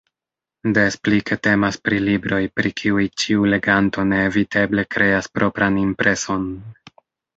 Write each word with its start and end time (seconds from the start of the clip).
Des 0.75 0.95
pli 1.07 1.19
ke 1.29 1.35
temas 1.47 1.77
pri 1.89 1.99
libroj, 2.07 2.39
pri 2.59 2.71
kiuj 2.81 3.05
ĉiu 3.25 3.45
leganto 3.55 4.07
neeviteble 4.15 4.87
kreas 4.97 5.33
propran 5.37 5.79
impreson. 5.87 6.49